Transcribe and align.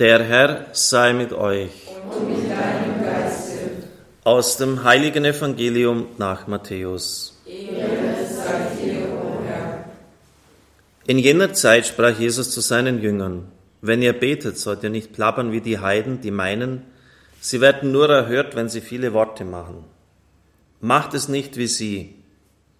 Der 0.00 0.24
Herr 0.24 0.66
sei 0.72 1.12
mit 1.12 1.32
euch. 1.32 1.70
Und 2.10 2.28
mit 2.28 2.50
deinem 2.50 3.04
Geiste. 3.04 3.60
Aus 4.24 4.56
dem 4.56 4.82
heiligen 4.82 5.24
Evangelium 5.24 6.08
nach 6.18 6.48
Matthäus. 6.48 7.40
In 11.06 11.18
jener 11.18 11.52
Zeit 11.52 11.86
sprach 11.86 12.18
Jesus 12.18 12.50
zu 12.50 12.60
seinen 12.60 13.00
Jüngern, 13.00 13.52
wenn 13.82 14.02
ihr 14.02 14.14
betet, 14.14 14.58
sollt 14.58 14.82
ihr 14.82 14.90
nicht 14.90 15.12
plappern 15.12 15.52
wie 15.52 15.60
die 15.60 15.78
Heiden, 15.78 16.20
die 16.20 16.32
meinen, 16.32 16.82
sie 17.40 17.60
werden 17.60 17.92
nur 17.92 18.10
erhört, 18.10 18.56
wenn 18.56 18.68
sie 18.68 18.80
viele 18.80 19.12
Worte 19.12 19.44
machen. 19.44 19.84
Macht 20.80 21.14
es 21.14 21.28
nicht 21.28 21.56
wie 21.56 21.68
sie, 21.68 22.16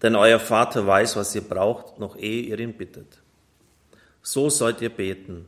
denn 0.03 0.17
euer 0.17 0.41
Vater 0.41 0.85
weiß, 0.85 1.15
was 1.15 1.33
ihr 1.37 1.43
braucht, 1.43 2.01
noch 2.01 2.17
ehe 2.17 2.43
ihr 2.43 2.59
ihn 2.59 2.73
bittet. 2.73 3.21
So 4.21 4.51
sollt 4.51 4.81
ihr 4.81 4.91
beten. 4.91 5.46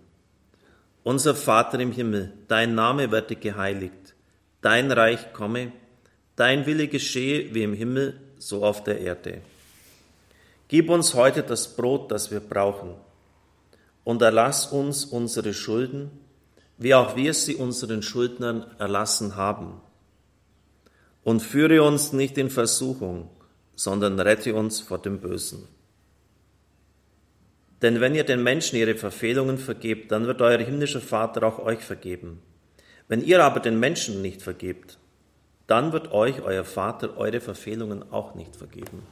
Unser 1.07 1.37
Vater 1.37 1.79
im 1.79 1.93
Himmel, 1.93 2.33
dein 2.49 2.75
Name 2.75 3.13
werde 3.13 3.37
geheiligt, 3.37 4.17
dein 4.61 4.91
Reich 4.91 5.33
komme, 5.33 5.71
dein 6.35 6.67
Wille 6.67 6.89
geschehe 6.89 7.55
wie 7.55 7.63
im 7.63 7.75
Himmel, 7.75 8.21
so 8.39 8.65
auf 8.65 8.83
der 8.83 8.99
Erde. 8.99 9.41
Gib 10.67 10.91
uns 10.91 11.15
heute 11.15 11.45
das 11.45 11.77
Brot, 11.77 12.11
das 12.11 12.33
wir 12.33 12.41
brauchen, 12.41 12.97
und 14.03 14.21
erlass 14.21 14.67
uns 14.73 15.05
unsere 15.05 15.55
Schulden, 15.55 16.11
wie 16.77 16.93
auch 16.93 17.15
wir 17.15 17.35
sie 17.35 17.55
unseren 17.55 18.03
Schuldnern 18.03 18.67
erlassen 18.81 19.37
haben. 19.37 19.81
Und 21.23 21.39
führe 21.39 21.85
uns 21.85 22.13
nicht 22.13 22.37
in 22.37 22.51
Versuchung, 22.51 23.31
sondern 23.77 24.19
rette 24.19 24.57
uns 24.57 24.81
vor 24.81 24.99
dem 24.99 25.21
Bösen. 25.21 25.69
Denn 27.83 28.01
wenn 28.01 28.15
ihr 28.15 28.25
den 28.25 28.43
Menschen 28.43 28.77
ihre 28.77 28.95
Verfehlungen 28.95 29.59
vergebt, 29.59 30.11
dann 30.11 30.27
wird 30.27 30.41
euer 30.41 30.59
himmlischer 30.59 31.01
Vater 31.01 31.47
auch 31.47 31.59
euch 31.59 31.81
vergeben. 31.81 32.41
Wenn 33.09 33.23
ihr 33.23 33.45
aber 33.45 33.61
den 33.61 33.79
Menschen 33.79 34.23
nicht 34.23 34.43
vergebt, 34.43 34.99
dann 35.67 35.93
wird 35.93 36.13
euch 36.13 36.43
euer 36.43 36.65
Vater 36.65 37.17
eure 37.17 37.41
Verfehlungen 37.41 38.13
auch 38.13 38.35
nicht 38.35 38.57
vergeben. 38.57 39.03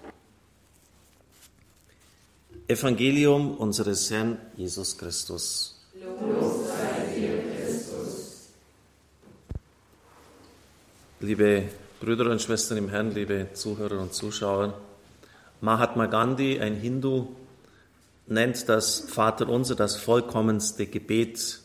Evangelium 2.66 3.56
unseres 3.58 4.10
Herrn 4.10 4.38
Jesus 4.56 4.96
Christus. 4.96 5.86
Liebe 11.20 11.64
Brüder 12.00 12.30
und 12.30 12.40
Schwestern 12.40 12.78
im 12.78 12.88
Herrn, 12.88 13.12
liebe 13.12 13.48
Zuhörer 13.54 13.98
und 13.98 14.14
Zuschauer, 14.14 14.74
Mahatma 15.60 16.06
Gandhi, 16.06 16.60
ein 16.60 16.74
Hindu, 16.74 17.28
nennt 18.26 18.68
das 18.68 19.00
Vaterunser 19.00 19.74
das 19.74 19.96
vollkommenste 19.96 20.86
Gebet. 20.86 21.60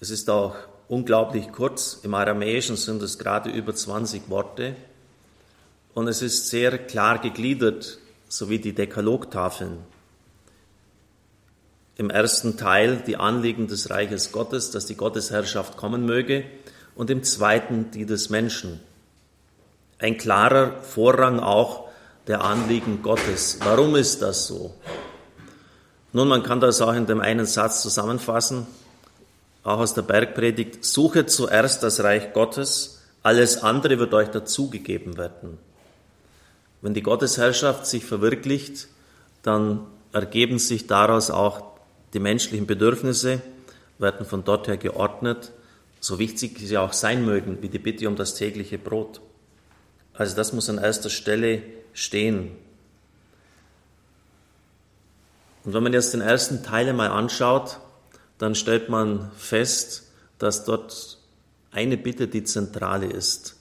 Es 0.00 0.10
ist 0.10 0.30
auch 0.30 0.56
unglaublich 0.88 1.52
kurz. 1.52 2.00
Im 2.02 2.14
Aramäischen 2.14 2.76
sind 2.76 3.02
es 3.02 3.18
gerade 3.18 3.50
über 3.50 3.74
20 3.74 4.28
Worte. 4.30 4.76
Und 5.94 6.08
es 6.08 6.22
ist 6.22 6.48
sehr 6.48 6.78
klar 6.78 7.18
gegliedert, 7.18 7.98
so 8.28 8.48
wie 8.48 8.58
die 8.58 8.74
Dekalogtafeln. 8.74 9.78
Im 11.96 12.10
ersten 12.10 12.56
Teil 12.56 13.02
die 13.06 13.16
Anliegen 13.16 13.66
des 13.66 13.90
Reiches 13.90 14.30
Gottes, 14.30 14.70
dass 14.70 14.86
die 14.86 14.94
Gottesherrschaft 14.94 15.76
kommen 15.76 16.06
möge, 16.06 16.44
und 16.94 17.10
im 17.10 17.22
zweiten 17.22 17.90
die 17.92 18.06
des 18.06 18.28
Menschen. 18.28 18.80
Ein 19.98 20.16
klarer 20.16 20.82
Vorrang 20.82 21.40
auch 21.40 21.87
der 22.28 22.44
Anliegen 22.44 23.02
Gottes. 23.02 23.58
Warum 23.64 23.96
ist 23.96 24.20
das 24.20 24.46
so? 24.46 24.74
Nun, 26.12 26.28
man 26.28 26.42
kann 26.42 26.60
das 26.60 26.80
auch 26.82 26.92
in 26.92 27.06
dem 27.06 27.20
einen 27.20 27.46
Satz 27.46 27.82
zusammenfassen, 27.82 28.66
auch 29.64 29.78
aus 29.78 29.94
der 29.94 30.02
Bergpredigt. 30.02 30.84
Suche 30.84 31.26
zuerst 31.26 31.82
das 31.82 32.00
Reich 32.04 32.34
Gottes, 32.34 33.02
alles 33.22 33.62
andere 33.62 33.98
wird 33.98 34.14
euch 34.14 34.28
dazugegeben 34.28 35.16
werden. 35.16 35.58
Wenn 36.82 36.94
die 36.94 37.02
Gottesherrschaft 37.02 37.86
sich 37.86 38.04
verwirklicht, 38.04 38.88
dann 39.42 39.86
ergeben 40.12 40.58
sich 40.58 40.86
daraus 40.86 41.30
auch 41.30 41.62
die 42.12 42.20
menschlichen 42.20 42.66
Bedürfnisse, 42.66 43.40
werden 43.98 44.24
von 44.24 44.44
dort 44.44 44.68
her 44.68 44.76
geordnet, 44.76 45.50
so 46.00 46.18
wichtig 46.18 46.58
sie 46.58 46.78
auch 46.78 46.92
sein 46.92 47.24
mögen, 47.24 47.58
wie 47.62 47.68
die 47.68 47.78
Bitte 47.78 48.06
um 48.06 48.16
das 48.16 48.34
tägliche 48.34 48.78
Brot. 48.78 49.20
Also 50.14 50.36
das 50.36 50.52
muss 50.52 50.70
an 50.70 50.78
erster 50.78 51.10
Stelle 51.10 51.62
stehen. 51.98 52.52
Und 55.64 55.74
wenn 55.74 55.82
man 55.82 55.92
jetzt 55.92 56.14
den 56.14 56.20
ersten 56.20 56.62
Teil 56.62 56.88
einmal 56.88 57.08
anschaut, 57.08 57.80
dann 58.38 58.54
stellt 58.54 58.88
man 58.88 59.32
fest, 59.36 60.04
dass 60.38 60.64
dort 60.64 61.18
eine 61.72 61.96
Bitte 61.96 62.28
die 62.28 62.44
zentrale 62.44 63.06
ist. 63.06 63.56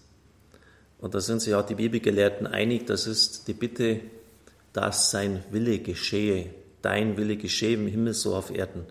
Und 0.99 1.15
da 1.15 1.19
sind 1.19 1.41
sich 1.41 1.55
auch 1.55 1.65
die 1.65 1.75
Bibelgelehrten 1.75 2.45
einig, 2.45 2.85
das 2.85 3.07
ist 3.07 3.47
die 3.47 3.53
Bitte, 3.53 4.01
dass 4.71 5.09
sein 5.09 5.43
Wille 5.49 5.79
geschehe, 5.79 6.53
dein 6.83 7.17
Wille 7.17 7.37
geschehe 7.37 7.73
im 7.73 7.87
Himmel 7.87 8.13
so 8.13 8.35
auf 8.35 8.51
Erden. 8.51 8.85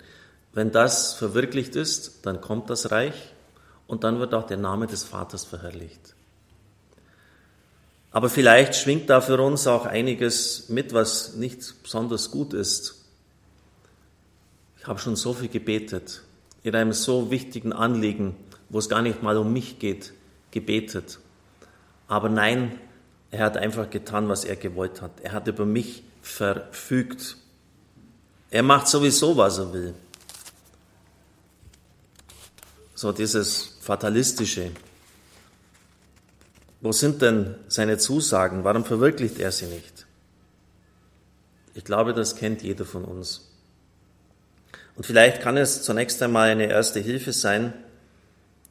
Wenn 0.53 0.73
das 0.73 1.15
verwirklicht 1.15 1.77
ist, 1.77 2.27
dann 2.27 2.41
kommt 2.41 2.69
das 2.69 2.91
Reich 2.91 3.33
und 3.87 4.03
dann 4.03 4.19
wird 4.19 4.35
auch 4.35 4.47
der 4.47 4.57
Name 4.57 4.89
des 4.89 5.05
Vaters 5.05 5.45
verherrlicht. 5.45 6.16
Aber 8.17 8.31
vielleicht 8.31 8.77
schwingt 8.77 9.11
da 9.11 9.21
für 9.21 9.39
uns 9.43 9.67
auch 9.67 9.85
einiges 9.85 10.71
mit, 10.71 10.95
was 10.95 11.35
nicht 11.35 11.83
besonders 11.83 12.31
gut 12.31 12.55
ist. 12.55 13.05
Ich 14.79 14.87
habe 14.87 14.99
schon 14.99 15.17
so 15.17 15.35
viel 15.35 15.51
gebetet, 15.51 16.23
in 16.63 16.75
einem 16.75 16.95
so 16.95 17.31
wichtigen 17.31 17.75
Anliegen, 17.75 18.35
wo 18.71 18.79
es 18.79 18.89
gar 18.89 19.03
nicht 19.03 19.23
mal 19.23 19.37
um 19.37 19.53
mich 19.53 19.79
geht, 19.81 20.15
gebetet. 20.51 21.19
Aber 22.09 22.31
nein, 22.31 22.81
er 23.31 23.45
hat 23.45 23.59
einfach 23.59 23.91
getan, 23.91 24.31
was 24.31 24.47
er 24.47 24.57
gewollt 24.57 25.03
hat. 25.03 25.11
Er 25.23 25.33
hat 25.33 25.47
über 25.47 25.67
mich 25.67 26.03
verfügt. 26.23 27.37
Er 28.49 28.63
macht 28.63 28.89
sowieso, 28.89 29.37
was 29.37 29.59
er 29.59 29.75
will. 29.75 29.95
So 32.95 33.13
dieses 33.13 33.77
Fatalistische. 33.83 34.71
Wo 36.81 36.93
sind 36.93 37.23
denn 37.23 37.55
seine 37.69 37.99
Zusagen? 37.99 38.65
Warum 38.65 38.85
verwirklicht 38.85 39.39
er 39.39 39.51
sie 39.51 39.67
nicht? 39.67 40.07
Ich 41.75 41.85
glaube, 41.85 42.15
das 42.15 42.37
kennt 42.37 42.63
jeder 42.63 42.85
von 42.85 43.05
uns. 43.05 43.51
Und 44.95 45.05
vielleicht 45.05 45.43
kann 45.43 45.57
es 45.57 45.83
zunächst 45.83 46.23
einmal 46.23 46.49
eine 46.49 46.69
erste 46.69 47.01
Hilfe 47.01 47.33
sein, 47.33 47.75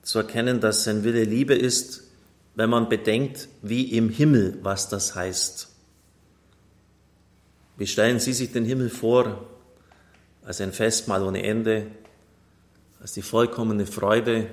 zu 0.02 0.20
erkennen, 0.20 0.60
dass 0.60 0.84
sein 0.84 1.04
Wille 1.04 1.24
Liebe 1.24 1.56
ist, 1.56 2.04
wenn 2.56 2.70
man 2.70 2.90
bedenkt, 2.90 3.48
wie 3.62 3.96
im 3.96 4.10
Himmel, 4.10 4.58
was 4.62 4.88
das 4.90 5.16
heißt. 5.16 5.70
Wie 7.78 7.88
stellen 7.88 8.20
Sie 8.20 8.34
sich 8.34 8.52
den 8.52 8.66
Himmel 8.66 8.90
vor 8.90 9.48
als 10.46 10.62
ein 10.62 10.72
Festmahl 10.72 11.24
ohne 11.24 11.44
Ende, 11.44 11.88
als 13.02 13.14
die 13.14 13.22
vollkommene 13.22 13.86
Freude, 13.86 14.48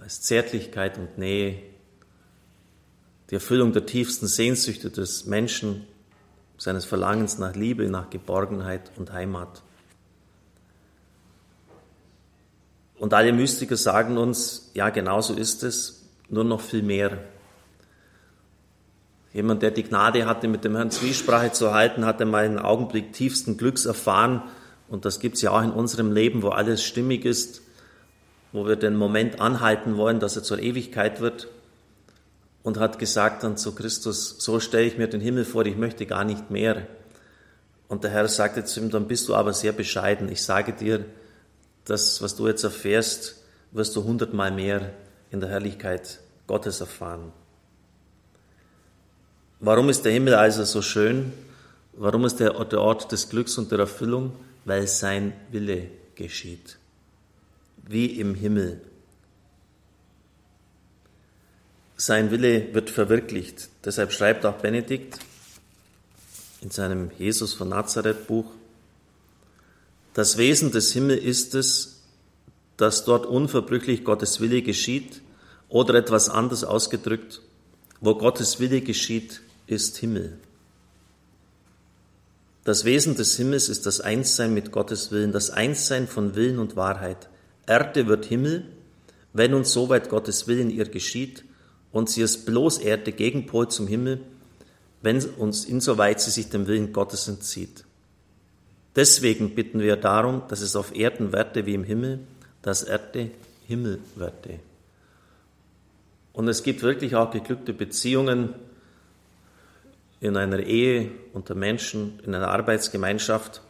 als 0.00 0.22
Zärtlichkeit 0.22 0.98
und 0.98 1.18
Nähe, 1.18 1.62
die 3.30 3.36
Erfüllung 3.36 3.72
der 3.72 3.86
tiefsten 3.86 4.26
Sehnsüchte 4.26 4.90
des 4.90 5.26
Menschen, 5.26 5.86
seines 6.58 6.84
Verlangens 6.84 7.38
nach 7.38 7.54
Liebe, 7.54 7.88
nach 7.88 8.10
Geborgenheit 8.10 8.90
und 8.96 9.12
Heimat. 9.12 9.62
Und 12.98 13.14
alle 13.14 13.32
Mystiker 13.32 13.76
sagen 13.76 14.18
uns, 14.18 14.70
ja, 14.74 14.90
genau 14.90 15.22
so 15.22 15.32
ist 15.32 15.62
es, 15.62 16.02
nur 16.28 16.44
noch 16.44 16.60
viel 16.60 16.82
mehr. 16.82 17.18
Jemand, 19.32 19.62
der 19.62 19.70
die 19.70 19.84
Gnade 19.84 20.26
hatte, 20.26 20.48
mit 20.48 20.64
dem 20.64 20.74
Herrn 20.74 20.90
Zwiesprache 20.90 21.52
zu 21.52 21.72
halten, 21.72 22.04
hat 22.04 22.20
einmal 22.20 22.44
einen 22.44 22.58
Augenblick 22.58 23.12
tiefsten 23.12 23.56
Glücks 23.56 23.86
erfahren. 23.86 24.42
Und 24.88 25.04
das 25.04 25.20
gibt 25.20 25.36
es 25.36 25.42
ja 25.42 25.52
auch 25.52 25.62
in 25.62 25.70
unserem 25.70 26.12
Leben, 26.12 26.42
wo 26.42 26.48
alles 26.48 26.84
stimmig 26.84 27.24
ist, 27.24 27.62
wo 28.52 28.66
wir 28.66 28.76
den 28.76 28.96
Moment 28.96 29.40
anhalten 29.40 29.96
wollen, 29.96 30.18
dass 30.18 30.36
er 30.36 30.42
zur 30.42 30.58
Ewigkeit 30.58 31.20
wird 31.20 31.48
und 32.62 32.78
hat 32.78 32.98
gesagt 32.98 33.42
dann 33.42 33.56
zu 33.56 33.74
Christus, 33.74 34.36
so 34.38 34.60
stelle 34.60 34.86
ich 34.86 34.98
mir 34.98 35.08
den 35.08 35.20
Himmel 35.20 35.44
vor, 35.44 35.64
ich 35.64 35.76
möchte 35.76 36.06
gar 36.06 36.24
nicht 36.24 36.50
mehr. 36.50 36.86
Und 37.88 38.04
der 38.04 38.10
Herr 38.10 38.28
sagte 38.28 38.64
zu 38.64 38.80
ihm, 38.80 38.90
dann 38.90 39.08
bist 39.08 39.28
du 39.28 39.34
aber 39.34 39.52
sehr 39.52 39.72
bescheiden. 39.72 40.30
Ich 40.30 40.42
sage 40.42 40.72
dir, 40.72 41.04
das, 41.84 42.22
was 42.22 42.36
du 42.36 42.46
jetzt 42.46 42.62
erfährst, 42.62 43.42
wirst 43.72 43.96
du 43.96 44.04
hundertmal 44.04 44.50
mehr 44.50 44.92
in 45.30 45.40
der 45.40 45.48
Herrlichkeit 45.48 46.20
Gottes 46.46 46.80
erfahren. 46.80 47.32
Warum 49.60 49.88
ist 49.88 50.04
der 50.04 50.12
Himmel 50.12 50.34
also 50.34 50.64
so 50.64 50.82
schön? 50.82 51.32
Warum 51.92 52.24
ist 52.24 52.40
der 52.40 52.54
Ort 52.56 53.12
des 53.12 53.28
Glücks 53.28 53.58
und 53.58 53.70
der 53.70 53.80
Erfüllung? 53.80 54.32
Weil 54.64 54.86
sein 54.86 55.32
Wille 55.50 55.88
geschieht. 56.14 56.78
Wie 57.76 58.06
im 58.20 58.34
Himmel 58.34 58.80
sein 62.00 62.30
Wille 62.30 62.72
wird 62.72 62.88
verwirklicht. 62.88 63.68
Deshalb 63.84 64.12
schreibt 64.12 64.46
auch 64.46 64.56
Benedikt 64.56 65.18
in 66.62 66.70
seinem 66.70 67.10
Jesus 67.18 67.52
von 67.52 67.68
Nazareth 67.68 68.26
Buch, 68.26 68.46
das 70.14 70.38
Wesen 70.38 70.72
des 70.72 70.92
Himmels 70.92 71.22
ist 71.22 71.54
es, 71.54 72.00
dass 72.78 73.04
dort 73.04 73.26
unverbrüchlich 73.26 74.02
Gottes 74.02 74.40
Wille 74.40 74.62
geschieht 74.62 75.20
oder 75.68 75.94
etwas 75.94 76.30
anders 76.30 76.64
ausgedrückt, 76.64 77.42
wo 78.00 78.14
Gottes 78.14 78.58
Wille 78.60 78.80
geschieht, 78.80 79.42
ist 79.66 79.98
Himmel. 79.98 80.38
Das 82.64 82.84
Wesen 82.84 83.14
des 83.14 83.36
Himmels 83.36 83.68
ist 83.68 83.84
das 83.84 84.00
Einssein 84.00 84.54
mit 84.54 84.72
Gottes 84.72 85.12
Willen, 85.12 85.32
das 85.32 85.50
Einssein 85.50 86.08
von 86.08 86.34
Willen 86.34 86.58
und 86.58 86.76
Wahrheit. 86.76 87.28
Erde 87.66 88.06
wird 88.06 88.24
Himmel, 88.24 88.64
wenn 89.34 89.54
uns 89.54 89.72
soweit 89.72 90.08
Gottes 90.08 90.48
Willen 90.48 90.70
ihr 90.70 90.86
geschieht 90.86 91.44
und 91.92 92.08
sie 92.08 92.22
ist 92.22 92.46
bloß 92.46 92.78
Erde, 92.78 93.12
Gegenpol 93.12 93.68
zum 93.68 93.86
Himmel, 93.86 94.20
wenn 95.02 95.22
uns 95.24 95.64
insoweit 95.64 96.20
sie 96.20 96.30
sich 96.30 96.48
dem 96.48 96.66
Willen 96.66 96.92
Gottes 96.92 97.26
entzieht. 97.28 97.84
Deswegen 98.96 99.54
bitten 99.54 99.80
wir 99.80 99.96
darum, 99.96 100.42
dass 100.48 100.60
es 100.60 100.76
auf 100.76 100.94
Erden 100.94 101.32
werde 101.32 101.66
wie 101.66 101.74
im 101.74 101.84
Himmel, 101.84 102.20
dass 102.62 102.82
Erde 102.82 103.30
Himmel 103.66 104.00
werde. 104.16 104.58
Und 106.32 106.48
es 106.48 106.62
gibt 106.62 106.82
wirklich 106.82 107.14
auch 107.14 107.30
geglückte 107.30 107.72
Beziehungen 107.72 108.54
in 110.20 110.36
einer 110.36 110.60
Ehe 110.60 111.10
unter 111.32 111.54
Menschen, 111.54 112.20
in 112.24 112.34
einer 112.34 112.48
Arbeitsgemeinschaft, 112.48 113.62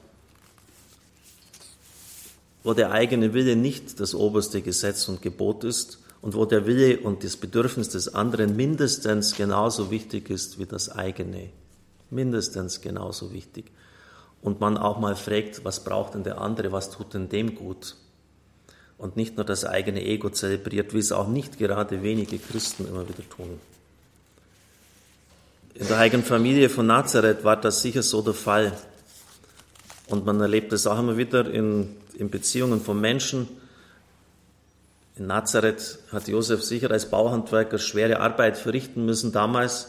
wo 2.62 2.74
der 2.74 2.90
eigene 2.90 3.32
Wille 3.32 3.56
nicht 3.56 4.00
das 4.00 4.14
oberste 4.14 4.60
Gesetz 4.60 5.08
und 5.08 5.22
Gebot 5.22 5.64
ist 5.64 5.98
und 6.22 6.34
wo 6.34 6.44
der 6.44 6.66
Wille 6.66 7.00
und 7.00 7.24
das 7.24 7.36
Bedürfnis 7.36 7.88
des 7.88 8.14
anderen 8.14 8.56
mindestens 8.56 9.34
genauso 9.34 9.90
wichtig 9.90 10.30
ist 10.30 10.58
wie 10.58 10.66
das 10.66 10.90
eigene. 10.90 11.48
Mindestens 12.10 12.80
genauso 12.80 13.32
wichtig. 13.32 13.70
Und 14.42 14.60
man 14.60 14.76
auch 14.76 14.98
mal 14.98 15.16
fragt, 15.16 15.64
was 15.64 15.84
braucht 15.84 16.14
denn 16.14 16.24
der 16.24 16.40
andere, 16.40 16.72
was 16.72 16.90
tut 16.90 17.14
denn 17.14 17.28
dem 17.28 17.54
gut? 17.54 17.96
Und 18.98 19.16
nicht 19.16 19.36
nur 19.36 19.46
das 19.46 19.64
eigene 19.64 20.04
Ego 20.04 20.28
zelebriert, 20.30 20.92
wie 20.92 20.98
es 20.98 21.12
auch 21.12 21.28
nicht 21.28 21.58
gerade 21.58 22.02
wenige 22.02 22.38
Christen 22.38 22.86
immer 22.86 23.08
wieder 23.08 23.26
tun. 23.28 23.58
In 25.74 25.86
der 25.86 25.98
heiligen 25.98 26.22
Familie 26.22 26.68
von 26.68 26.86
Nazareth 26.86 27.44
war 27.44 27.58
das 27.58 27.80
sicher 27.80 28.02
so 28.02 28.20
der 28.20 28.34
Fall. 28.34 28.76
Und 30.08 30.26
man 30.26 30.40
erlebt 30.40 30.72
es 30.72 30.86
auch 30.86 30.98
immer 30.98 31.16
wieder 31.16 31.48
in, 31.50 31.96
in 32.14 32.28
Beziehungen 32.28 32.82
von 32.82 33.00
Menschen. 33.00 33.48
In 35.20 35.26
Nazareth 35.26 35.98
hat 36.12 36.28
Josef 36.28 36.64
sicher 36.64 36.90
als 36.90 37.10
Bauhandwerker 37.10 37.78
schwere 37.78 38.20
Arbeit 38.20 38.56
verrichten 38.56 39.04
müssen 39.04 39.32
damals. 39.32 39.88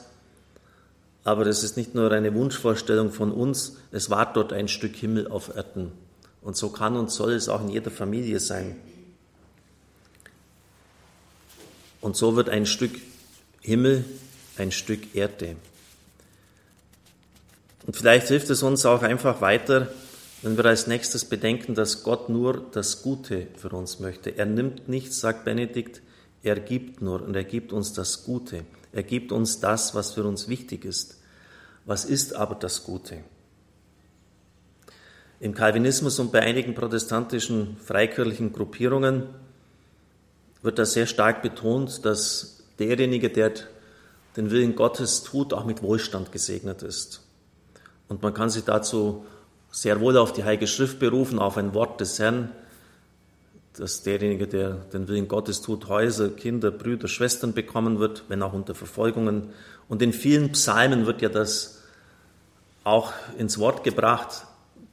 Aber 1.23 1.45
es 1.47 1.63
ist 1.63 1.77
nicht 1.77 1.95
nur 1.95 2.11
eine 2.11 2.35
Wunschvorstellung 2.35 3.13
von 3.13 3.31
uns, 3.31 3.77
es 3.93 4.09
war 4.09 4.33
dort 4.33 4.51
ein 4.51 4.67
Stück 4.67 4.93
Himmel 4.93 5.29
auf 5.29 5.55
Erden. 5.55 5.93
Und 6.41 6.57
so 6.57 6.67
kann 6.67 6.97
und 6.97 7.11
soll 7.11 7.31
es 7.31 7.47
auch 7.47 7.61
in 7.61 7.69
jeder 7.69 7.91
Familie 7.91 8.41
sein. 8.41 8.75
Und 12.01 12.17
so 12.17 12.35
wird 12.35 12.49
ein 12.49 12.65
Stück 12.65 12.99
Himmel 13.61 14.03
ein 14.57 14.73
Stück 14.73 15.15
Erde. 15.15 15.55
Und 17.87 17.95
vielleicht 17.95 18.27
hilft 18.27 18.49
es 18.49 18.63
uns 18.63 18.85
auch 18.85 19.01
einfach 19.01 19.39
weiter, 19.39 19.87
wenn 20.41 20.57
wir 20.57 20.65
als 20.65 20.87
nächstes 20.87 21.25
bedenken, 21.25 21.75
dass 21.75 22.03
Gott 22.03 22.29
nur 22.29 22.65
das 22.71 23.03
Gute 23.03 23.47
für 23.57 23.69
uns 23.69 23.99
möchte. 23.99 24.37
Er 24.37 24.45
nimmt 24.45 24.87
nichts, 24.87 25.19
sagt 25.19 25.45
Benedikt, 25.45 26.01
er 26.43 26.59
gibt 26.59 27.01
nur 27.01 27.21
und 27.21 27.35
er 27.35 27.43
gibt 27.43 27.71
uns 27.71 27.93
das 27.93 28.23
Gute. 28.23 28.65
Er 28.91 29.03
gibt 29.03 29.31
uns 29.31 29.59
das, 29.59 29.93
was 29.93 30.13
für 30.13 30.23
uns 30.23 30.47
wichtig 30.47 30.85
ist. 30.85 31.19
Was 31.85 32.05
ist 32.05 32.35
aber 32.35 32.55
das 32.55 32.83
Gute? 32.83 33.23
Im 35.39 35.53
Calvinismus 35.53 36.19
und 36.19 36.31
bei 36.31 36.41
einigen 36.41 36.75
protestantischen 36.75 37.77
freikirchlichen 37.77 38.53
Gruppierungen 38.53 39.23
wird 40.61 40.77
da 40.77 40.85
sehr 40.85 41.07
stark 41.07 41.41
betont, 41.41 42.05
dass 42.05 42.63
derjenige, 42.77 43.29
der 43.29 43.53
den 44.35 44.51
Willen 44.51 44.75
Gottes 44.75 45.23
tut, 45.23 45.53
auch 45.53 45.65
mit 45.65 45.81
Wohlstand 45.81 46.31
gesegnet 46.31 46.83
ist. 46.83 47.21
Und 48.07 48.21
man 48.21 48.33
kann 48.33 48.49
sich 48.49 48.63
dazu 48.63 49.25
sehr 49.71 49.99
wohl 50.01 50.17
auf 50.17 50.33
die 50.33 50.43
Heilige 50.43 50.67
Schrift 50.67 50.99
berufen, 50.99 51.39
auf 51.39 51.57
ein 51.57 51.73
Wort 51.73 52.01
des 52.01 52.19
Herrn, 52.19 52.51
dass 53.77 54.03
derjenige, 54.03 54.47
der 54.47 54.71
den 54.71 55.07
Willen 55.07 55.29
Gottes 55.29 55.61
tut, 55.61 55.87
Häuser, 55.87 56.29
Kinder, 56.29 56.71
Brüder, 56.71 57.07
Schwestern 57.07 57.53
bekommen 57.53 57.99
wird, 57.99 58.25
wenn 58.27 58.43
auch 58.43 58.53
unter 58.53 58.75
Verfolgungen. 58.75 59.49
Und 59.87 60.01
in 60.01 60.11
vielen 60.11 60.51
Psalmen 60.51 61.05
wird 61.05 61.21
ja 61.21 61.29
das 61.29 61.81
auch 62.83 63.13
ins 63.37 63.57
Wort 63.59 63.83
gebracht, 63.83 64.45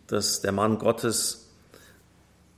dass 0.06 0.40
der 0.40 0.52
Mann 0.52 0.78
Gottes 0.78 1.48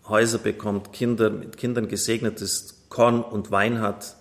Häuser 0.09 0.39
bekommt, 0.39 0.93
Kinder, 0.93 1.31
mit 1.31 1.57
Kindern 1.57 1.89
gesegnet 1.89 2.41
ist, 2.43 2.91
Korn 2.91 3.23
und 3.23 3.51
Wein 3.51 3.81
hat, 3.81 4.17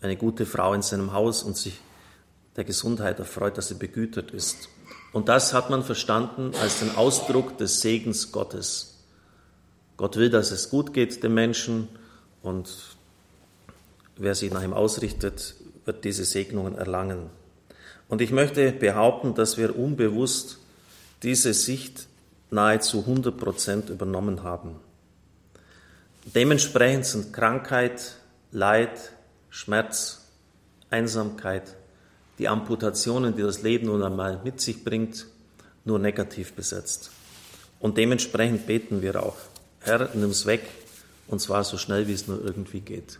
eine 0.00 0.16
gute 0.16 0.46
Frau 0.46 0.72
in 0.72 0.82
seinem 0.82 1.12
Haus 1.12 1.42
und 1.42 1.56
sich 1.56 1.80
der 2.56 2.64
Gesundheit 2.64 3.18
erfreut, 3.18 3.58
dass 3.58 3.68
sie 3.68 3.74
begütert 3.74 4.30
ist. 4.30 4.68
Und 5.12 5.28
das 5.28 5.52
hat 5.52 5.70
man 5.70 5.82
verstanden 5.82 6.52
als 6.60 6.80
den 6.80 6.94
Ausdruck 6.94 7.58
des 7.58 7.80
Segens 7.80 8.30
Gottes. 8.32 8.98
Gott 9.96 10.16
will, 10.16 10.30
dass 10.30 10.50
es 10.50 10.70
gut 10.70 10.94
geht 10.94 11.22
dem 11.22 11.34
Menschen 11.34 11.88
und 12.42 12.70
wer 14.16 14.34
sich 14.34 14.52
nach 14.52 14.62
ihm 14.62 14.72
ausrichtet, 14.72 15.54
wird 15.84 16.04
diese 16.04 16.24
Segnungen 16.24 16.76
erlangen. 16.76 17.30
Und 18.08 18.20
ich 18.20 18.30
möchte 18.30 18.72
behaupten, 18.72 19.34
dass 19.34 19.56
wir 19.56 19.76
unbewusst 19.76 20.58
diese 21.22 21.54
Sicht 21.54 22.06
nahezu 22.50 23.00
100 23.00 23.36
Prozent 23.36 23.90
übernommen 23.90 24.42
haben. 24.42 24.76
Dementsprechend 26.24 27.06
sind 27.06 27.32
Krankheit, 27.32 28.16
Leid, 28.52 29.12
Schmerz, 29.48 30.26
Einsamkeit, 30.90 31.76
die 32.40 32.48
Amputationen, 32.48 33.36
die 33.36 33.42
das 33.42 33.60
Leben 33.62 33.86
nun 33.86 34.02
einmal 34.02 34.40
mit 34.42 34.62
sich 34.62 34.82
bringt, 34.82 35.26
nur 35.84 35.98
negativ 35.98 36.54
besetzt. 36.54 37.10
Und 37.78 37.98
dementsprechend 37.98 38.66
beten 38.66 39.02
wir 39.02 39.22
auch, 39.22 39.36
Herr, 39.80 40.08
nimm 40.14 40.30
es 40.30 40.46
weg, 40.46 40.62
und 41.28 41.40
zwar 41.40 41.64
so 41.64 41.76
schnell, 41.76 42.08
wie 42.08 42.14
es 42.14 42.26
nur 42.26 42.42
irgendwie 42.42 42.80
geht. 42.80 43.18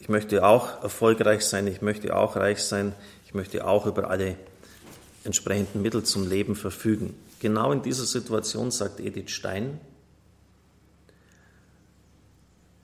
Ich 0.00 0.10
möchte 0.10 0.44
auch 0.44 0.82
erfolgreich 0.82 1.46
sein, 1.46 1.66
ich 1.66 1.80
möchte 1.80 2.14
auch 2.14 2.36
reich 2.36 2.62
sein, 2.62 2.94
ich 3.24 3.32
möchte 3.32 3.66
auch 3.66 3.86
über 3.86 4.10
alle 4.10 4.36
entsprechenden 5.24 5.80
Mittel 5.80 6.04
zum 6.04 6.28
Leben 6.28 6.54
verfügen. 6.54 7.14
Genau 7.40 7.72
in 7.72 7.82
dieser 7.82 8.04
Situation 8.04 8.70
sagt 8.70 9.00
Edith 9.00 9.30
Stein, 9.30 9.80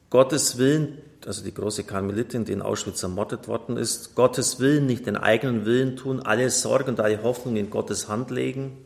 Gottes 0.09 0.57
Willen 0.57 0.99
also 1.26 1.43
die 1.45 1.55
große 1.55 1.85
Karmelitin, 1.85 2.45
die 2.45 2.52
in 2.52 2.62
Auschwitz 2.62 3.02
ermordet 3.02 3.49
worden 3.49 3.76
ist, 3.76 4.14
Gottes 4.14 4.61
Willen, 4.61 4.87
nicht 4.87 5.07
den 5.07 5.17
eigenen 5.17 5.64
Willen 5.64 5.97
tun, 5.97 6.21
alle 6.21 6.50
Sorgen 6.50 6.91
und 6.91 7.00
alle 7.00 7.23
Hoffnung 7.23 7.57
in 7.57 7.71
Gottes 7.71 8.09
Hand 8.09 8.31
legen, 8.31 8.79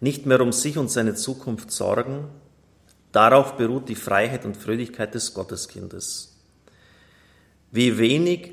nicht 0.00 0.26
mehr 0.26 0.40
um 0.40 0.52
sich 0.52 0.78
und 0.78 0.90
seine 0.90 1.14
Zukunft 1.14 1.70
sorgen. 1.70 2.28
Darauf 3.12 3.56
beruht 3.56 3.88
die 3.88 3.94
Freiheit 3.94 4.44
und 4.44 4.56
Fröhlichkeit 4.56 5.14
des 5.14 5.34
Gotteskindes. 5.34 6.36
Wie 7.70 7.98
wenig, 7.98 8.52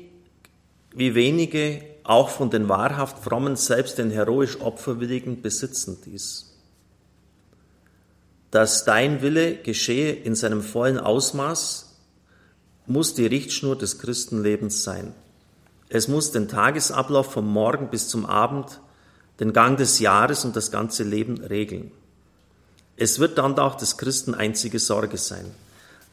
wie 0.94 1.14
wenige 1.14 1.82
auch 2.04 2.28
von 2.28 2.50
den 2.50 2.68
wahrhaft 2.68 3.18
frommen, 3.18 3.56
selbst 3.56 3.98
den 3.98 4.10
heroisch 4.10 4.60
Opferwilligen 4.60 5.42
besitzen 5.42 5.98
dies. 6.04 6.54
Dass 8.50 8.84
dein 8.84 9.22
Wille 9.22 9.56
geschehe 9.56 10.12
in 10.12 10.34
seinem 10.34 10.62
vollen 10.62 10.98
Ausmaß, 10.98 11.85
muss 12.86 13.14
die 13.14 13.26
Richtschnur 13.26 13.76
des 13.76 13.98
Christenlebens 13.98 14.82
sein. 14.82 15.12
Es 15.88 16.08
muss 16.08 16.32
den 16.32 16.48
Tagesablauf 16.48 17.32
vom 17.32 17.46
Morgen 17.52 17.90
bis 17.90 18.08
zum 18.08 18.26
Abend, 18.26 18.80
den 19.40 19.52
Gang 19.52 19.76
des 19.76 19.98
Jahres 19.98 20.44
und 20.44 20.56
das 20.56 20.70
ganze 20.70 21.04
Leben 21.04 21.42
regeln. 21.44 21.92
Es 22.96 23.18
wird 23.18 23.38
dann 23.38 23.58
auch 23.58 23.74
des 23.74 23.98
Christen 23.98 24.34
einzige 24.34 24.78
Sorge 24.78 25.18
sein. 25.18 25.54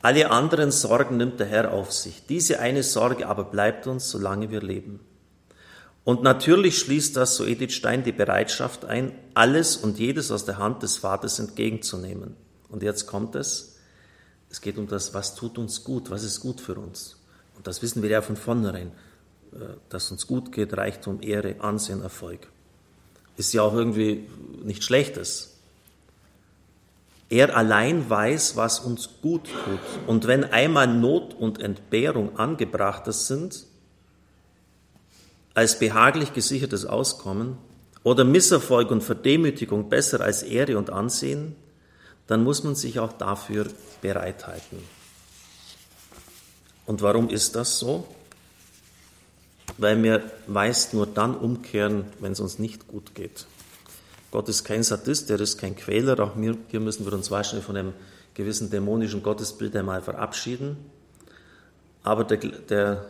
Alle 0.01 0.32
anderen 0.32 0.72
Sorgen 0.72 1.15
nimmt 1.15 1.39
der 1.39 1.48
Herr 1.48 1.72
auf 1.72 1.94
sich. 1.94 2.25
Diese 2.27 2.60
eine 2.60 2.84
Sorge 2.84 3.27
aber 3.27 3.46
bleibt 3.46 3.88
uns, 3.88 4.10
solange 4.10 4.51
wir 4.51 4.62
leben. 4.62 5.00
Und 6.03 6.24
natürlich 6.24 6.77
schließt 6.80 7.15
das, 7.15 7.38
so 7.38 7.46
Edith 7.46 7.74
Stein, 7.74 8.03
die 8.03 8.12
Bereitschaft 8.12 8.84
ein, 8.84 9.13
alles 9.34 9.77
und 9.77 10.00
jedes 10.00 10.32
aus 10.32 10.44
der 10.44 10.58
Hand 10.58 10.84
des 10.84 10.98
Vaters 10.98 11.39
entgegenzunehmen. 11.39 12.36
Und 12.68 12.84
jetzt 12.84 13.08
kommt 13.08 13.36
es, 13.36 13.73
es 14.53 14.62
geht 14.62 14.77
um 14.77 14.88
das, 14.88 15.15
was 15.15 15.33
tut 15.33 15.57
uns 15.57 15.83
gut, 15.83 16.12
was 16.12 16.24
ist 16.24 16.39
gut 16.39 16.62
für 16.62 16.75
uns. 16.75 17.17
Und 17.57 17.65
das 17.65 17.81
wissen 17.81 18.03
wir 18.03 18.12
ja 18.12 18.22
von 18.22 18.36
vornherein, 18.36 18.91
äh, 19.51 19.57
dass 19.89 20.12
uns 20.12 20.27
gut 20.27 20.51
geht, 20.51 20.77
Reichtum, 20.77 21.24
Ehre, 21.24 21.55
Ansehen, 21.60 22.03
Erfolg. 22.03 22.48
Ist 23.36 23.51
ja 23.53 23.63
auch 23.63 23.74
irgendwie 23.74 24.29
nichts 24.63 24.86
Schlechtes. 24.86 25.55
Er 27.29 27.57
allein 27.57 28.07
weiß, 28.07 28.55
was 28.55 28.79
uns 28.79 29.10
gut 29.24 29.45
tut. 29.45 29.79
Und 30.05 30.27
wenn 30.27 30.43
einmal 30.43 30.86
Not 30.86 31.33
und 31.33 31.60
Entbehrung 31.60 32.38
angebrachter 32.38 33.12
sind, 33.12 33.65
als 35.55 35.79
behaglich 35.79 36.33
gesichertes 36.33 36.86
Auskommen 36.86 37.57
oder 38.03 38.24
Misserfolg 38.24 38.91
und 38.91 39.01
Verdemütigung 39.01 39.89
besser 39.89 40.22
als 40.22 40.43
Ehre 40.43 40.77
und 40.77 40.91
Ansehen, 40.91 41.55
dann 42.27 42.44
muss 42.44 42.63
man 42.63 42.75
sich 42.75 43.00
auch 43.00 43.13
dafür 43.13 43.68
bereithalten. 44.01 44.80
Und 46.86 47.01
warum 47.01 47.30
ist 47.30 47.56
das 47.56 47.80
so? 47.80 48.08
Weil 49.77 50.01
wir 50.03 50.24
meist 50.48 50.94
nur 50.94 51.08
dann 51.08 51.36
umkehren, 51.36 52.06
wenn 52.20 52.34
es 52.34 52.39
uns 52.39 52.60
nicht 52.60 52.88
gut 52.88 53.15
geht. 53.15 53.48
Gott 54.32 54.50
ist 54.50 54.63
kein 54.63 54.84
Sadist, 54.84 55.30
er 55.30 55.39
ist 55.39 55.58
kein 55.58 55.75
Quäler. 55.75 56.20
Auch 56.20 56.34
hier 56.70 56.80
müssen 56.80 57.06
wir 57.06 57.13
uns 57.13 57.32
wahrscheinlich 57.32 57.65
von 57.65 57.77
einem 57.77 57.94
gewissen 58.34 58.70
dämonischen 58.70 59.24
Gottesbild 59.24 59.75
einmal 59.75 60.01
verabschieden. 60.01 60.77
Aber 62.03 62.24
der, 62.24 62.38
der 62.38 63.06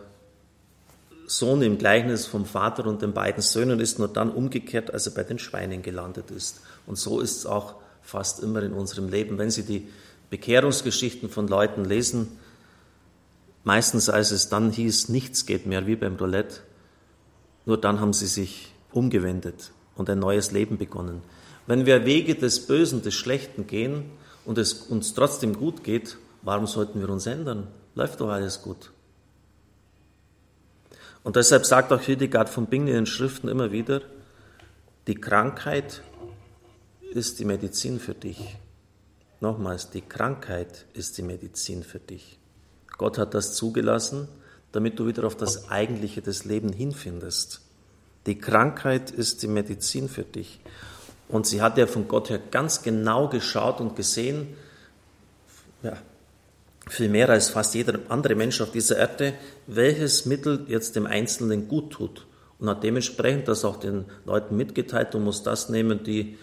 Sohn 1.26 1.62
im 1.62 1.78
Gleichnis 1.78 2.26
vom 2.28 2.46
Vater 2.46 2.86
und 2.86 3.02
den 3.02 3.14
beiden 3.14 3.42
Söhnen 3.42 3.80
ist 3.80 4.00
nur 4.00 4.08
dann 4.08 4.30
umgekehrt, 4.30 4.94
als 4.94 5.08
er 5.08 5.14
bei 5.14 5.24
den 5.24 5.40
Schweinen 5.40 5.82
gelandet 5.82 6.30
ist. 6.30 6.62
Und 6.86 6.98
so 6.98 7.20
ist 7.22 7.38
es 7.38 7.46
auch 7.46 7.76
fast 8.04 8.44
immer 8.44 8.62
in 8.64 8.74
unserem 8.74 9.10
Leben. 9.10 9.38
Wenn 9.38 9.50
Sie 9.50 9.64
die 9.64 9.88
Bekehrungsgeschichten 10.30 11.30
von 11.30 11.48
Leuten 11.48 11.86
lesen, 11.86 12.40
meistens 13.64 14.10
als 14.10 14.32
es 14.32 14.50
dann 14.50 14.72
hieß, 14.72 15.10
nichts 15.10 15.46
geht 15.46 15.66
mehr 15.66 15.86
wie 15.88 15.96
beim 15.96 16.16
Roulette, 16.16 16.62
nur 17.66 17.80
dann 17.80 18.00
haben 18.00 18.14
sie 18.14 18.28
sich 18.28 18.74
umgewendet 18.92 19.72
und 19.96 20.10
ein 20.10 20.20
neues 20.20 20.52
Leben 20.52 20.78
begonnen. 20.78 21.22
Wenn 21.68 21.86
wir 21.86 22.06
Wege 22.06 22.36
des 22.36 22.66
Bösen, 22.66 23.04
des 23.04 23.14
Schlechten 23.14 23.68
gehen 23.68 24.06
und 24.44 24.58
es 24.58 24.74
uns 24.74 25.14
trotzdem 25.14 25.56
gut 25.56 25.84
geht, 25.84 26.18
warum 26.42 26.68
sollten 26.68 27.00
wir 27.00 27.10
uns 27.10 27.26
ändern? 27.26 27.68
Läuft 27.96 28.20
doch 28.20 28.30
alles 28.30 28.62
gut. 28.62 28.92
Und 31.24 31.38
deshalb 31.38 31.66
sagt 31.66 31.94
auch 31.94 32.02
Hildegard 32.02 32.50
von 32.50 32.66
Bingen 32.66 32.88
in 32.88 32.94
den 32.96 33.06
Schriften 33.06 33.48
immer 33.48 33.72
wieder, 33.72 34.02
die 35.08 35.16
Krankheit 35.16 36.02
ist 37.14 37.40
die 37.40 37.46
Medizin 37.46 38.00
für 38.00 38.14
dich. 38.14 38.58
Nochmals, 39.40 39.90
die 39.90 40.02
Krankheit 40.02 40.86
ist 40.94 41.18
die 41.18 41.22
Medizin 41.22 41.84
für 41.84 42.00
dich. 42.00 42.40
Gott 42.98 43.18
hat 43.18 43.34
das 43.34 43.54
zugelassen, 43.54 44.28
damit 44.72 45.00
du 45.00 45.06
wieder 45.06 45.26
auf 45.26 45.36
das 45.36 45.70
Eigentliche 45.70 46.22
des 46.22 46.46
Lebens 46.46 46.76
hinfindest. 46.76 47.62
Die 48.26 48.38
Krankheit 48.40 49.12
ist 49.12 49.44
die 49.44 49.48
Medizin 49.48 50.10
für 50.10 50.24
dich. 50.24 50.60
Und 51.28 51.46
sie 51.46 51.62
hat 51.62 51.78
ja 51.78 51.88
von 51.88 52.08
Gott 52.08 52.30
her 52.30 52.40
ganz 52.52 52.82
genau 52.82 53.28
geschaut 53.28 53.82
und 53.82 53.96
gesehen, 53.96 54.56
ja, 55.82 55.98
viel 56.88 57.10
mehr 57.10 57.30
als 57.30 57.50
fast 57.50 57.76
jeder 57.76 58.00
andere 58.10 58.36
Mensch 58.36 58.60
auf 58.62 58.72
dieser 58.72 58.98
Erde, 58.98 59.34
welches 59.68 60.26
Mittel 60.26 60.66
jetzt 60.68 60.96
dem 60.96 61.06
Einzelnen 61.06 61.68
gut 61.68 61.92
tut. 61.92 62.26
Und 62.60 62.70
hat 62.70 62.84
dementsprechend 62.84 63.48
das 63.48 63.66
auch 63.66 63.78
den 63.78 64.06
Leuten 64.26 64.56
mitgeteilt, 64.56 65.14
du 65.14 65.20
musst 65.20 65.46
das 65.48 65.70
nehmen, 65.70 66.04
die 66.04 66.38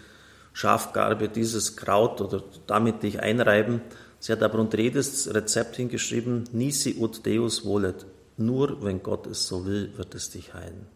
Schafgarbe, 0.53 1.29
dieses 1.29 1.77
Kraut 1.77 2.21
oder 2.21 2.43
damit 2.67 3.03
dich 3.03 3.21
einreiben. 3.21 3.81
Sie 4.19 4.33
hat 4.33 4.43
aber 4.43 4.59
unter 4.59 4.79
jedes 4.79 5.33
Rezept 5.33 5.77
hingeschrieben, 5.77 6.45
nisi 6.53 6.97
ut 6.99 7.25
Deus 7.25 7.61
volet. 7.61 8.07
Nur 8.37 8.83
wenn 8.83 9.03
Gott 9.03 9.27
es 9.27 9.47
so 9.47 9.65
will, 9.67 9.97
wird 9.97 10.15
es 10.15 10.31
dich 10.31 10.55
heilen. 10.55 10.87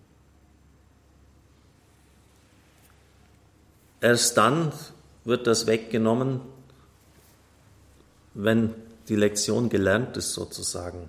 Erst 4.01 4.37
dann 4.37 4.73
wird 5.25 5.47
das 5.47 5.67
weggenommen, 5.67 6.41
wenn 8.35 8.75
die 9.09 9.17
Lektion 9.17 9.69
gelernt 9.69 10.17
ist 10.17 10.35
sozusagen. 10.35 11.09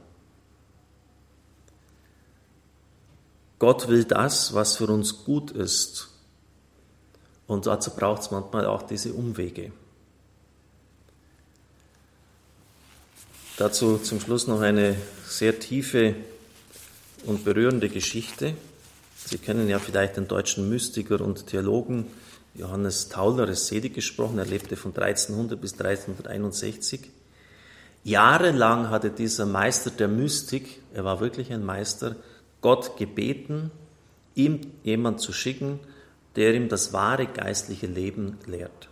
Gott 3.60 3.88
will 3.88 4.04
das, 4.04 4.54
was 4.54 4.78
für 4.78 4.88
uns 4.88 5.24
gut 5.26 5.52
ist. 5.52 6.10
Und 7.48 7.68
dazu 7.68 7.92
braucht 7.92 8.24
es 8.24 8.32
manchmal 8.32 8.66
auch 8.66 8.84
diese 8.84 9.14
Umwege. 9.14 9.72
Dazu 13.58 13.98
zum 13.98 14.20
Schluss 14.20 14.48
noch 14.48 14.62
eine 14.62 14.96
sehr 15.28 15.60
tiefe 15.60 16.16
und 17.26 17.46
berührende 17.46 17.90
Geschichte. 17.90 18.56
Sie 19.16 19.38
kennen 19.38 19.70
ja 19.70 19.80
vielleicht 19.80 20.18
den 20.18 20.28
deutschen 20.28 20.70
Mystiker 20.70 21.22
und 21.22 21.48
Theologen 21.48 22.08
Johannes 22.54 23.10
Tauler, 23.10 23.48
ist 23.50 23.68
sedig 23.68 23.94
gesprochen. 23.94 24.38
Er 24.40 24.46
lebte 24.46 24.76
von 24.76 24.96
1300 24.96 25.60
bis 25.60 25.74
1361. 25.74 27.12
Jahrelang 28.04 28.90
hatte 28.90 29.10
dieser 29.10 29.46
Meister 29.46 29.90
der 29.90 30.08
Mystik, 30.08 30.82
er 30.94 31.06
war 31.06 31.20
wirklich 31.20 31.52
ein 31.52 31.66
Meister, 31.66 32.16
Gott 32.62 32.98
gebeten, 32.98 33.72
ihm 34.36 34.62
jemand 34.84 35.22
zu 35.22 35.34
schicken, 35.34 35.80
der 36.36 36.54
ihm 36.54 36.70
das 36.70 36.94
wahre 36.94 37.28
geistliche 37.28 37.88
Leben 37.88 38.40
lehrt. 38.46 38.90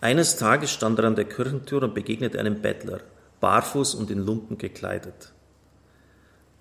Eines 0.00 0.36
Tages 0.36 0.72
stand 0.72 0.98
er 0.98 1.06
an 1.06 1.14
der 1.14 1.26
Kirchentür 1.26 1.82
und 1.82 1.94
begegnete 1.94 2.38
einem 2.38 2.60
Bettler, 2.60 3.00
barfuß 3.40 3.94
und 3.94 4.10
in 4.10 4.18
Lumpen 4.18 4.58
gekleidet. 4.58 5.32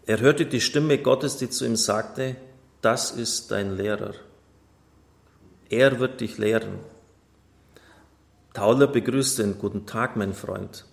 Er 0.05 0.19
hörte 0.19 0.45
die 0.45 0.61
Stimme 0.61 0.97
Gottes, 0.97 1.37
die 1.37 1.49
zu 1.49 1.65
ihm 1.65 1.75
sagte, 1.75 2.35
das 2.81 3.11
ist 3.11 3.51
dein 3.51 3.75
Lehrer. 3.77 4.13
Er 5.69 5.99
wird 5.99 6.21
dich 6.21 6.37
lehren. 6.37 6.79
Tauler 8.53 8.87
begrüßte 8.87 9.43
ihn, 9.43 9.57
guten 9.57 9.85
Tag, 9.85 10.17
mein 10.17 10.33
Freund. 10.33 10.85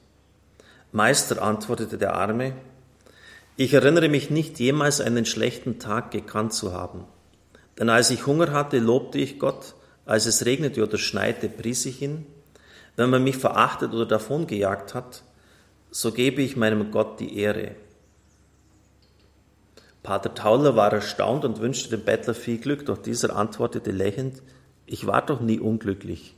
Meister, 0.93 1.43
antwortete 1.43 1.99
der 1.99 2.15
Arme, 2.15 2.55
ich 3.57 3.75
erinnere 3.75 4.09
mich 4.09 4.31
nicht 4.31 4.61
jemals 4.61 5.01
einen 5.01 5.27
schlechten 5.27 5.81
Tag 5.81 6.13
gekannt 6.13 6.53
zu 6.53 6.73
haben. 6.73 7.05
Denn 7.79 7.89
als 7.89 8.11
ich 8.11 8.27
Hunger 8.27 8.53
hatte, 8.53 8.79
lobte 8.79 9.19
ich 9.19 9.39
Gott, 9.39 9.75
als 10.05 10.27
es 10.27 10.45
regnete 10.45 10.83
oder 10.83 10.99
schneite, 10.99 11.49
pries 11.49 11.87
ich 11.87 12.03
ihn. 12.03 12.27
Wenn 12.97 13.11
man 13.11 13.23
mich 13.23 13.37
verachtet 13.37 13.93
oder 13.93 14.07
davongejagt 14.07 14.95
hat, 14.95 15.23
so 15.91 16.13
gebe 16.13 16.43
ich 16.43 16.57
meinem 16.57 16.91
Gott 16.91 17.21
die 17.21 17.39
Ehre. 17.39 17.77
Pater 20.03 20.35
Tauler 20.35 20.75
war 20.75 20.93
erstaunt 20.93 21.45
und 21.45 21.61
wünschte 21.61 21.91
dem 21.91 22.05
Bettler 22.05 22.35
viel 22.35 22.59
Glück, 22.59 22.87
doch 22.87 22.99
dieser 22.99 23.37
antwortete 23.37 23.91
lächelnd, 23.91 24.43
ich 24.87 25.07
war 25.07 25.25
doch 25.25 25.41
nie 25.41 25.61
unglücklich. 25.61 26.35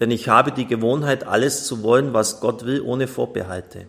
Denn 0.00 0.10
ich 0.10 0.28
habe 0.28 0.52
die 0.52 0.66
Gewohnheit, 0.66 1.24
alles 1.24 1.64
zu 1.64 1.82
wollen, 1.82 2.12
was 2.12 2.40
Gott 2.40 2.64
will, 2.64 2.80
ohne 2.80 3.06
Vorbehalte. 3.06 3.86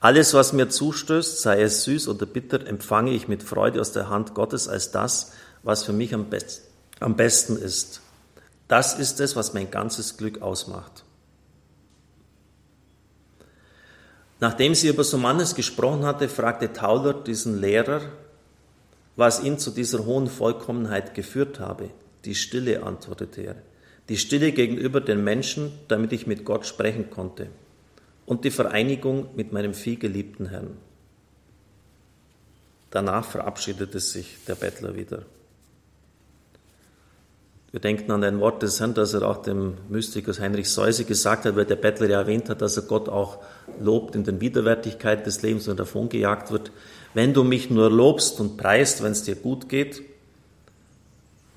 Alles, 0.00 0.34
was 0.34 0.52
mir 0.52 0.68
zustößt, 0.68 1.40
sei 1.40 1.62
es 1.62 1.84
süß 1.84 2.08
oder 2.08 2.26
bitter, 2.26 2.66
empfange 2.66 3.12
ich 3.12 3.26
mit 3.26 3.42
Freude 3.42 3.80
aus 3.80 3.92
der 3.92 4.10
Hand 4.10 4.34
Gottes 4.34 4.68
als 4.68 4.90
das, 4.90 5.32
was 5.64 5.82
für 5.82 5.92
mich 5.92 6.14
am, 6.14 6.30
best 6.30 6.62
am 7.00 7.16
besten 7.16 7.56
ist. 7.56 8.00
Das 8.68 8.98
ist 8.98 9.20
es, 9.20 9.34
was 9.34 9.52
mein 9.52 9.70
ganzes 9.70 10.16
Glück 10.16 10.40
ausmacht. 10.40 11.04
Nachdem 14.40 14.74
sie 14.74 14.88
über 14.88 15.04
so 15.04 15.18
manches 15.18 15.54
gesprochen 15.54 16.04
hatte, 16.04 16.28
fragte 16.28 16.72
Tauler 16.72 17.14
diesen 17.14 17.60
Lehrer, 17.60 18.02
was 19.16 19.42
ihn 19.42 19.58
zu 19.58 19.70
dieser 19.70 20.04
hohen 20.04 20.28
Vollkommenheit 20.28 21.14
geführt 21.14 21.60
habe. 21.60 21.90
Die 22.24 22.34
Stille, 22.34 22.82
antwortete 22.82 23.42
er. 23.42 23.56
Die 24.08 24.18
Stille 24.18 24.52
gegenüber 24.52 25.00
den 25.00 25.24
Menschen, 25.24 25.72
damit 25.88 26.12
ich 26.12 26.26
mit 26.26 26.44
Gott 26.44 26.66
sprechen 26.66 27.10
konnte. 27.10 27.48
Und 28.26 28.44
die 28.44 28.50
Vereinigung 28.50 29.28
mit 29.34 29.52
meinem 29.52 29.74
vielgeliebten 29.74 30.48
Herrn. 30.48 30.76
Danach 32.90 33.24
verabschiedete 33.24 34.00
sich 34.00 34.38
der 34.46 34.54
Bettler 34.54 34.94
wieder. 34.94 35.24
Wir 37.74 37.80
denken 37.80 38.12
an 38.12 38.22
ein 38.22 38.38
Wort 38.38 38.62
des 38.62 38.78
Herrn, 38.78 38.94
das 38.94 39.14
er 39.14 39.22
auch 39.22 39.42
dem 39.42 39.74
Mystiker 39.88 40.32
Heinrich 40.38 40.70
Seuse 40.70 41.04
gesagt 41.04 41.44
hat, 41.44 41.56
weil 41.56 41.64
der 41.64 41.74
Bettler 41.74 42.08
ja 42.08 42.20
erwähnt 42.20 42.48
hat, 42.48 42.62
dass 42.62 42.76
er 42.76 42.84
Gott 42.84 43.08
auch 43.08 43.38
lobt 43.80 44.14
in 44.14 44.22
den 44.22 44.40
Widerwärtigkeit 44.40 45.26
des 45.26 45.42
Lebens 45.42 45.66
und 45.66 45.80
davon 45.80 46.08
gejagt 46.08 46.52
wird. 46.52 46.70
Wenn 47.14 47.34
du 47.34 47.42
mich 47.42 47.70
nur 47.70 47.90
lobst 47.90 48.38
und 48.38 48.56
preist, 48.56 49.02
wenn 49.02 49.10
es 49.10 49.24
dir 49.24 49.34
gut 49.34 49.68
geht, 49.68 50.02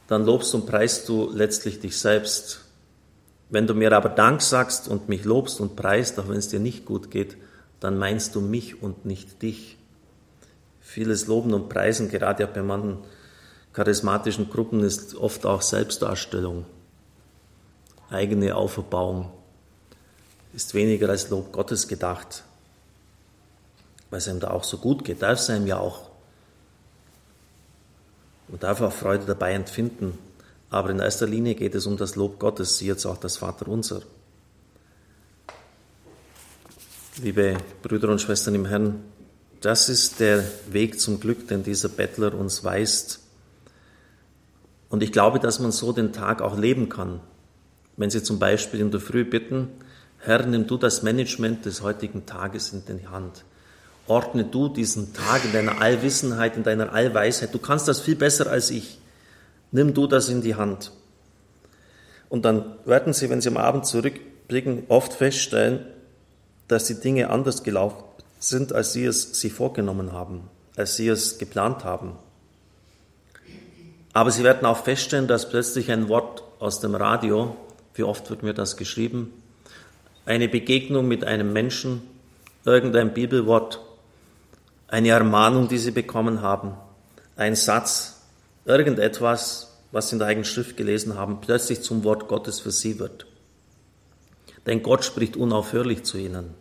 dann 0.08 0.26
lobst 0.26 0.56
und 0.56 0.66
preist 0.66 1.08
du 1.08 1.30
letztlich 1.32 1.82
dich 1.82 1.96
selbst. 2.00 2.62
Wenn 3.52 3.68
du 3.68 3.76
mir 3.76 3.92
aber 3.92 4.10
Dank 4.10 4.42
sagst 4.42 4.88
und 4.88 5.10
mich 5.10 5.24
lobst 5.24 5.62
und 5.62 5.76
preist, 5.76 6.20
auch 6.20 6.30
wenn 6.30 6.38
es 6.38 6.48
dir 6.48 6.60
nicht 6.60 6.84
gut 6.84 7.12
geht, 7.12 7.38
dann 7.80 8.00
meinst 8.00 8.34
du 8.34 8.42
mich 8.42 8.82
und 8.82 9.06
nicht 9.06 9.44
dich. 9.44 9.78
Vieles 10.82 11.28
Loben 11.28 11.54
und 11.54 11.70
Preisen, 11.70 12.10
gerade 12.10 12.44
auch 12.44 12.54
bei 12.54 12.64
manchen 12.64 12.98
charismatischen 13.74 14.50
Gruppen, 14.50 14.84
ist 14.84 15.16
oft 15.16 15.46
auch 15.46 15.62
Selbstdarstellung, 15.62 16.66
eigene 18.10 18.56
Auferbauung, 18.56 19.32
ist 20.54 20.74
weniger 20.74 21.10
als 21.10 21.30
Lob 21.30 21.52
Gottes 21.52 21.88
gedacht, 21.88 22.44
weil 24.10 24.20
es 24.20 24.28
einem 24.28 24.40
da 24.40 24.52
auch 24.52 24.64
so 24.64 24.78
gut 24.78 25.04
geht, 25.04 25.22
darf 25.22 25.40
es 25.40 25.50
einem 25.50 25.68
ja 25.68 25.78
auch. 25.78 26.10
Man 28.48 28.60
darf 28.60 28.82
auch 28.82 28.94
Freude 28.94 29.26
dabei 29.26 29.54
empfinden. 29.54 30.18
Aber 30.70 30.90
in 30.90 31.00
erster 31.00 31.28
Linie 31.28 31.56
geht 31.56 31.76
es 31.76 31.86
um 31.86 31.98
das 31.98 32.16
Lob 32.16 32.40
Gottes, 32.40 32.82
jetzt 32.82 33.06
auch 33.06 33.18
das 33.18 33.38
Vaterunser. 33.38 34.02
Liebe 37.22 37.58
Brüder 37.82 38.10
und 38.10 38.22
Schwestern 38.22 38.54
im 38.54 38.66
Herrn, 38.66 39.04
das 39.62 39.90
ist 39.90 40.20
der 40.20 40.44
Weg 40.70 41.00
zum 41.00 41.20
Glück, 41.20 41.48
den 41.48 41.64
dieser 41.64 41.90
Bettler 41.90 42.34
uns 42.34 42.64
weist. 42.64 43.22
Und 44.89 45.03
ich 45.03 45.12
glaube, 45.12 45.39
dass 45.39 45.60
man 45.60 45.72
so 45.72 45.91
den 45.91 46.13
Tag 46.13 46.41
auch 46.41 46.58
leben 46.58 46.89
kann. 46.89 47.20
wenn 48.00 48.12
Sie 48.12 48.22
zum 48.22 48.38
Beispiel 48.38 48.79
in 48.79 48.91
der 48.91 49.00
Früh 49.00 49.25
bitten, 49.25 49.70
Herr, 50.20 50.46
nimm 50.46 50.67
du 50.67 50.77
das 50.77 51.01
Management 51.01 51.65
des 51.65 51.82
heutigen 51.82 52.27
Tages 52.27 52.72
in 52.72 52.84
die 52.86 53.08
Hand. 53.08 53.44
Ordne 54.08 54.46
du 54.46 54.70
diesen 54.70 55.13
Tag 55.13 55.44
in 55.46 55.51
deiner 55.51 55.82
Allwissenheit, 55.82 56.56
in 56.56 56.63
deiner 56.63 56.94
Allweisheit. 56.94 57.53
Du 57.53 57.60
kannst 57.60 57.88
das 57.88 58.00
viel 58.00 58.15
besser 58.15 58.50
als 58.50 58.70
ich. 58.70 59.00
Nimm 59.72 59.94
du 59.94 60.08
das 60.08 60.29
in 60.29 60.41
die 60.41 60.56
Hand. 60.56 60.91
Und 62.29 62.46
dann 62.46 62.75
werden 62.86 63.13
Sie, 63.13 63.29
wenn 63.29 63.41
Sie 63.41 63.50
am 63.50 63.58
Abend 63.58 63.86
zurückblicken, 63.86 64.84
oft 64.88 65.13
feststellen, 65.13 65.86
dass 66.67 66.86
die 66.86 67.00
Dinge 67.00 67.29
anders 67.29 67.63
gelaufen 67.63 68.03
sind, 68.39 68.74
als 68.74 68.94
Sie 68.94 69.06
es 69.06 69.39
sich 69.39 69.53
vorgenommen 69.53 70.12
haben, 70.12 70.50
als 70.75 70.96
Sie 70.96 71.08
es 71.08 71.38
geplant 71.38 71.84
haben. 71.84 72.13
Aber 74.18 74.32
Sie 74.32 74.44
werden 74.44 74.66
auch 74.66 74.84
feststellen, 74.84 75.28
dass 75.28 75.48
plötzlich 75.48 75.92
ein 75.92 76.10
Wort 76.10 76.42
aus 76.58 76.80
dem 76.80 76.96
Radio, 76.96 77.56
wie 77.94 78.02
oft 78.02 78.32
wird 78.32 78.42
mir 78.42 78.56
das 78.56 78.76
geschrieben, 78.76 79.32
eine 80.26 80.50
Begegnung 80.50 81.08
mit 81.08 81.24
einem 81.24 81.54
Menschen, 81.54 82.02
irgendein 82.66 83.14
Bibelwort, 83.14 83.80
eine 84.88 85.10
Ermahnung, 85.10 85.68
die 85.68 85.78
Sie 85.78 85.92
bekommen 85.92 86.42
haben, 86.42 86.74
ein 87.36 87.56
Satz, 87.56 88.20
irgendetwas, 88.66 89.78
was 89.92 90.10
Sie 90.10 90.16
in 90.16 90.20
der 90.20 90.30
eigenen 90.30 90.46
Schrift 90.46 90.78
gelesen 90.78 91.14
haben, 91.14 91.40
plötzlich 91.40 91.84
zum 91.84 92.04
Wort 92.04 92.28
Gottes 92.28 92.60
für 92.60 92.72
Sie 92.72 92.98
wird. 92.98 93.28
Denn 94.66 94.82
Gott 94.82 95.06
spricht 95.06 95.38
unaufhörlich 95.38 96.02
zu 96.06 96.18
Ihnen. 96.18 96.56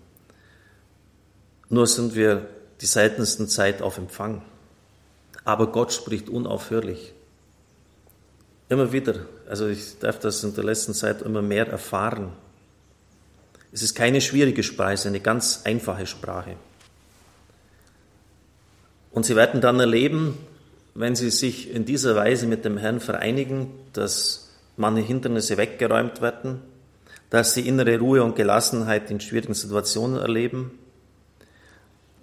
Nur 1.71 1.87
sind 1.87 2.15
wir 2.15 2.51
die 2.83 2.87
seltensten 2.87 3.49
Zeit 3.49 3.81
auf 3.81 3.97
Empfang. 3.97 4.43
Aber 5.47 5.69
Gott 5.69 5.95
spricht 5.95 6.29
unaufhörlich. 6.29 7.15
Immer 8.69 8.93
wieder. 8.93 9.27
Also 9.49 9.69
ich 9.69 9.99
darf 10.01 10.19
das 10.19 10.43
in 10.43 10.55
der 10.55 10.65
letzten 10.65 10.93
Zeit 10.93 11.23
immer 11.23 11.43
mehr 11.43 11.69
erfahren. 11.69 12.33
Es 13.73 13.83
ist 13.83 13.95
keine 13.95 14.21
schwierige 14.21 14.63
Sprache, 14.63 15.07
eine 15.07 15.21
ganz 15.21 15.63
einfache 15.65 16.07
Sprache. 16.07 16.57
Und 19.13 19.25
Sie 19.25 19.37
werden 19.37 19.61
dann 19.61 19.79
erleben, 19.79 20.37
wenn 20.95 21.15
Sie 21.15 21.31
sich 21.31 21.71
in 21.71 21.85
dieser 21.85 22.17
Weise 22.17 22.47
mit 22.47 22.65
dem 22.65 22.77
Herrn 22.77 23.01
vereinigen, 23.01 23.71
dass 23.93 24.51
manche 24.77 25.03
Hindernisse 25.03 25.57
weggeräumt 25.57 26.21
werden, 26.21 26.61
dass 27.31 27.55
Sie 27.55 27.69
innere 27.69 27.99
Ruhe 27.99 28.23
und 28.25 28.35
Gelassenheit 28.35 29.11
in 29.11 29.21
schwierigen 29.21 29.55
Situationen 29.55 30.19
erleben, 30.19 30.79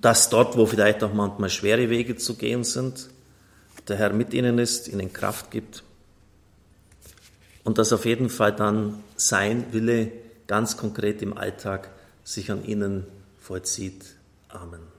dass 0.02 0.30
dort, 0.30 0.58
wo 0.58 0.66
vielleicht 0.66 1.04
auch 1.04 1.14
manchmal 1.14 1.50
schwere 1.50 1.90
Wege 1.90 2.18
zu 2.18 2.36
gehen 2.36 2.64
sind, 2.64 3.10
der 3.88 3.98
Herr 3.98 4.12
mit 4.12 4.34
Ihnen 4.34 4.60
ist, 4.60 4.88
Ihnen 4.88 5.14
Kraft 5.14 5.50
gibt 5.50 5.84
und 7.64 7.78
dass 7.78 7.94
auf 7.94 8.06
jeden 8.06 8.30
Fall 8.30 8.54
dann 8.54 9.04
sein 9.16 9.72
Wille 9.72 10.12
ganz 10.48 10.78
konkret 10.78 11.22
im 11.22 11.38
Alltag 11.38 11.90
sich 12.24 12.52
an 12.52 12.66
ihnen 12.66 13.06
vollzieht. 13.40 14.16
Amen. 14.50 14.93